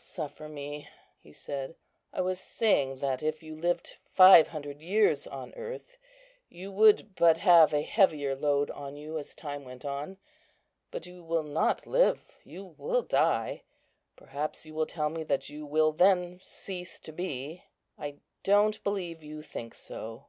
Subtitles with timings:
[0.00, 1.74] "Suffer me," he said.
[2.12, 5.98] "I was saying that if you lived five hundred years on earth,
[6.48, 10.18] you would but have a heavier load on you as time went on.
[10.92, 13.64] But you will not live, you will die.
[14.14, 17.64] Perhaps you will tell me that you will then cease to be.
[17.98, 20.26] I don't believe you think so.